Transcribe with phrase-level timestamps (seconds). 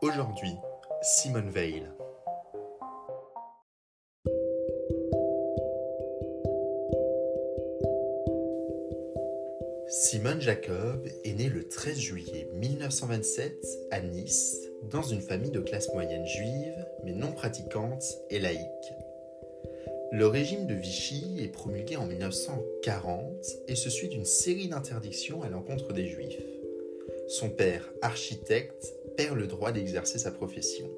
[0.00, 0.56] Aujourd'hui,
[1.02, 1.86] Simone Veil.
[9.88, 13.54] Simone Jacob est née le 13 juillet 1927
[13.92, 14.56] à Nice
[14.90, 18.92] dans une famille de classe moyenne juive mais non pratiquante et laïque.
[20.14, 25.48] Le régime de Vichy est promulgué en 1940 et se suit d'une série d'interdictions à
[25.48, 26.42] l'encontre des juifs.
[27.28, 30.90] Son père, architecte, perd le droit d'exercer sa profession.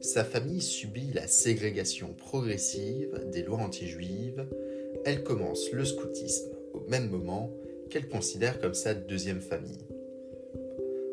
[0.00, 4.46] Sa famille subit la ségrégation progressive des lois anti-juives.
[5.04, 7.52] Elle commence le scoutisme au même moment
[7.90, 9.84] qu'elle considère comme sa deuxième famille.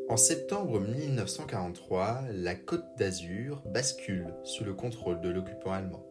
[0.08, 6.08] En septembre 1943, la Côte d'Azur bascule sous le contrôle de l'occupant allemand.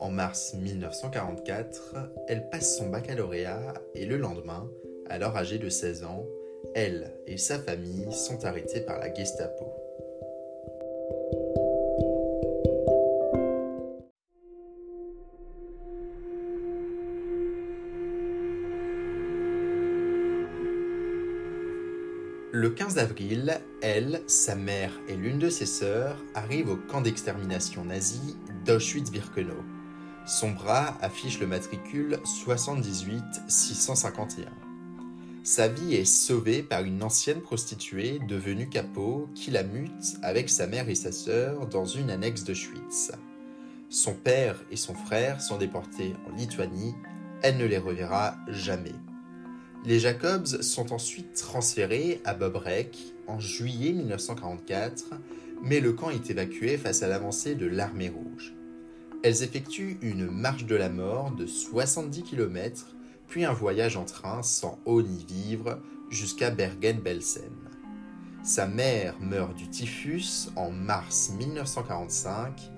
[0.00, 1.96] En mars 1944,
[2.28, 4.68] elle passe son baccalauréat et le lendemain,
[5.08, 6.24] alors âgée de 16 ans,
[6.74, 9.72] elle et sa famille sont arrêtés par la Gestapo.
[22.56, 27.84] Le 15 avril, elle, sa mère et l'une de ses sœurs arrivent au camp d'extermination
[27.84, 29.83] nazi d'Auschwitz-Birkenau.
[30.26, 34.46] Son bras affiche le matricule 78 651.
[35.42, 40.66] Sa vie est sauvée par une ancienne prostituée devenue capot qui la mute avec sa
[40.66, 43.12] mère et sa sœur dans une annexe d'Auschwitz.
[43.90, 46.94] Son père et son frère sont déportés en Lituanie.
[47.42, 48.94] Elle ne les reverra jamais.
[49.84, 55.10] Les Jacobs sont ensuite transférés à Bobrek en juillet 1944,
[55.62, 58.54] mais le camp est évacué face à l'avancée de l'armée rouge.
[59.24, 62.94] Elles effectuent une marche de la mort de 70 km,
[63.26, 65.80] puis un voyage en train sans eau ni vivre
[66.10, 67.54] jusqu'à Bergen-Belsen.
[68.42, 72.70] Sa mère meurt du typhus en mars 1945.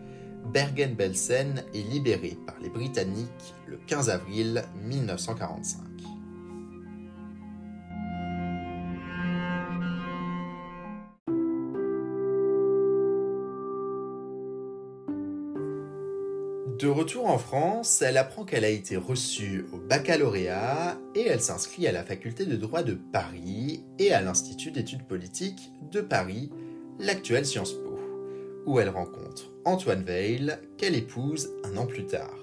[0.52, 5.85] Bergen-Belsen est libérée par les Britanniques le 15 avril 1945.
[16.78, 21.86] De retour en France, elle apprend qu'elle a été reçue au baccalauréat et elle s'inscrit
[21.86, 26.50] à la faculté de droit de Paris et à l'Institut d'études politiques de Paris,
[26.98, 27.98] l'actuelle Sciences Po,
[28.66, 32.36] où elle rencontre Antoine Veil, qu'elle épouse un an plus tard.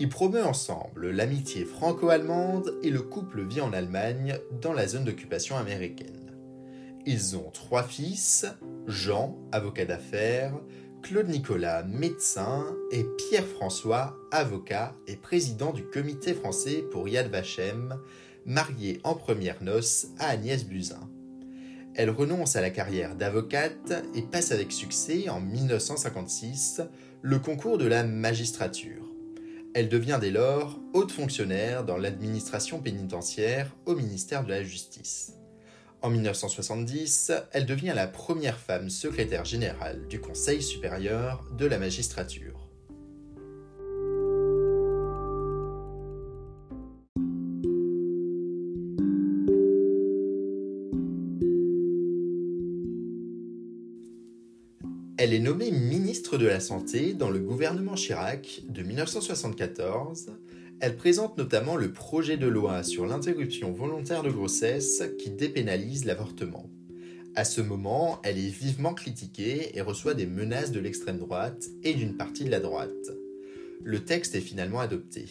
[0.00, 5.56] Ils promeuvent ensemble l'amitié franco-allemande et le couple vit en Allemagne dans la zone d'occupation
[5.56, 6.32] américaine.
[7.06, 8.44] Ils ont trois fils,
[8.88, 10.54] Jean, avocat d'affaires,
[11.02, 17.98] Claude Nicolas, médecin, et Pierre-François, avocat et président du comité français pour Yad Vashem,
[18.46, 21.10] marié en première noces à Agnès Buzyn.
[21.96, 26.82] Elle renonce à la carrière d'avocate et passe avec succès en 1956
[27.20, 29.10] le concours de la magistrature.
[29.74, 35.32] Elle devient dès lors haute fonctionnaire dans l'administration pénitentiaire au ministère de la Justice.
[36.02, 42.68] En 1970, elle devient la première femme secrétaire générale du Conseil supérieur de la magistrature.
[55.18, 60.32] Elle est nommée ministre de la Santé dans le gouvernement Chirac de 1974
[60.82, 66.68] elle présente notamment le projet de loi sur l'interruption volontaire de grossesse qui dépénalise l'avortement.
[67.36, 71.94] À ce moment, elle est vivement critiquée et reçoit des menaces de l'extrême droite et
[71.94, 73.12] d'une partie de la droite.
[73.84, 75.26] Le texte est finalement adopté.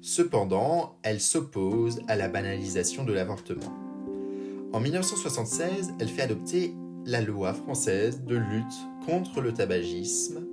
[0.00, 3.72] Cependant, elle s'oppose à la banalisation de l'avortement.
[4.72, 6.74] En 1976, elle fait adopter
[7.06, 10.49] la loi française de lutte contre le tabagisme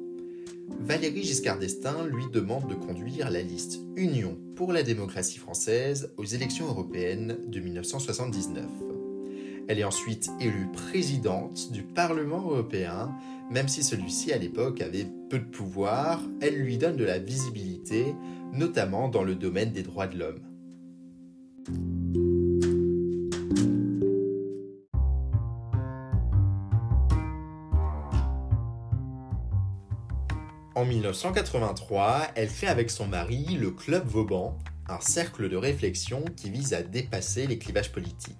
[0.67, 6.25] Valérie Giscard d'Estaing lui demande de conduire la liste Union pour la démocratie française aux
[6.25, 8.65] élections européennes de 1979.
[9.67, 13.13] Elle est ensuite élue présidente du Parlement européen,
[13.51, 18.15] même si celui-ci à l'époque avait peu de pouvoir, elle lui donne de la visibilité,
[18.53, 20.39] notamment dans le domaine des droits de l'homme.
[30.77, 36.51] En 1983, elle fait avec son mari le Club Vauban, un cercle de réflexion qui
[36.51, 38.37] vise à dépasser les clivages politiques.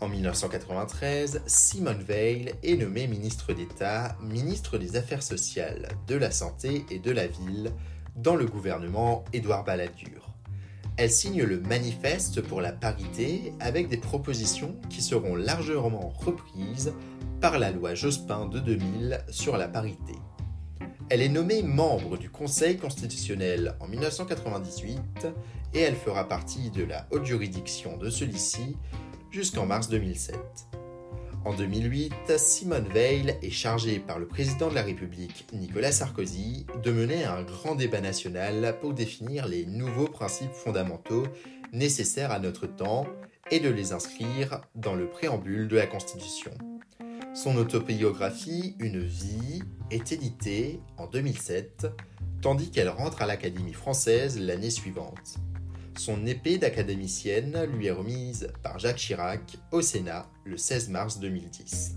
[0.00, 6.86] En 1993, Simone Veil est nommée ministre d'État, ministre des Affaires sociales, de la Santé
[6.92, 7.72] et de la Ville,
[8.14, 10.32] dans le gouvernement Édouard Balladur.
[10.96, 16.94] Elle signe le manifeste pour la parité avec des propositions qui seront largement reprises
[17.40, 20.14] par la loi Jospin de 2000 sur la parité.
[21.08, 25.28] Elle est nommée membre du Conseil constitutionnel en 1998
[25.72, 28.76] et elle fera partie de la haute juridiction de celui-ci
[29.30, 30.36] jusqu'en mars 2007.
[31.44, 36.90] En 2008, Simone Veil est chargée par le président de la République, Nicolas Sarkozy, de
[36.90, 41.28] mener un grand débat national pour définir les nouveaux principes fondamentaux
[41.72, 43.06] nécessaires à notre temps
[43.52, 46.50] et de les inscrire dans le préambule de la Constitution.
[47.36, 51.86] Son autobiographie Une vie est éditée en 2007,
[52.40, 55.36] tandis qu'elle rentre à l'Académie française l'année suivante.
[55.98, 61.96] Son épée d'académicienne lui est remise par Jacques Chirac au Sénat le 16 mars 2010.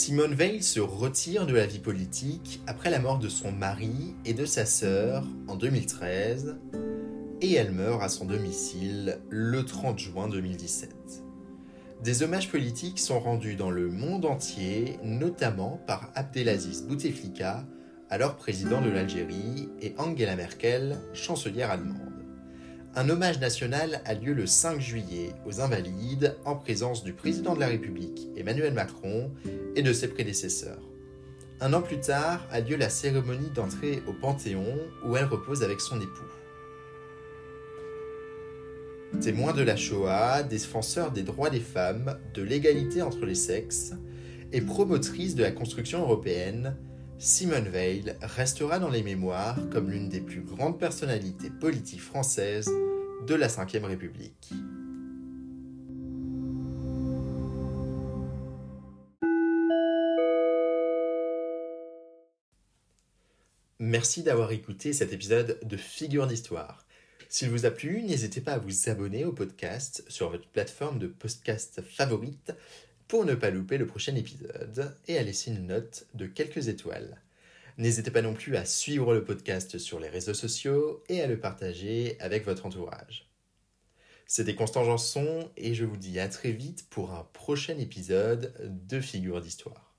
[0.00, 4.32] Simone Veil se retire de la vie politique après la mort de son mari et
[4.32, 6.56] de sa sœur en 2013
[7.42, 10.94] et elle meurt à son domicile le 30 juin 2017.
[12.02, 17.66] Des hommages politiques sont rendus dans le monde entier, notamment par Abdelaziz Bouteflika,
[18.08, 22.09] alors président de l'Algérie, et Angela Merkel, chancelière allemande.
[22.96, 27.60] Un hommage national a lieu le 5 juillet aux Invalides en présence du président de
[27.60, 29.30] la République Emmanuel Macron
[29.76, 30.82] et de ses prédécesseurs.
[31.60, 34.76] Un an plus tard a lieu la cérémonie d'entrée au Panthéon
[35.06, 36.24] où elle repose avec son époux.
[39.20, 43.92] Témoin de la Shoah, défenseur des droits des femmes, de l'égalité entre les sexes
[44.52, 46.76] et promotrice de la construction européenne,
[47.22, 52.70] Simone Veil restera dans les mémoires comme l'une des plus grandes personnalités politiques françaises
[53.26, 54.54] de la Ve République.
[63.78, 66.86] Merci d'avoir écouté cet épisode de Figure d'Histoire.
[67.28, 71.06] S'il vous a plu, n'hésitez pas à vous abonner au podcast sur votre plateforme de
[71.06, 72.54] podcast favorite
[73.10, 77.20] pour ne pas louper le prochain épisode et à laisser une note de quelques étoiles.
[77.76, 81.36] N'hésitez pas non plus à suivre le podcast sur les réseaux sociaux et à le
[81.36, 83.28] partager avec votre entourage.
[84.28, 88.54] C'était Constant Janson et je vous dis à très vite pour un prochain épisode
[88.88, 89.89] de Figure d'Histoire.